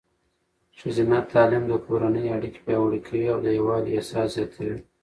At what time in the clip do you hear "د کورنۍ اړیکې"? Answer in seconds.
1.67-2.59